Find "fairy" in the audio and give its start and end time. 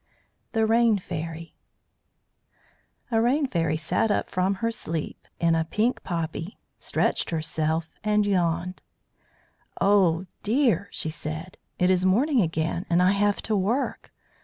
0.97-1.53, 3.45-3.77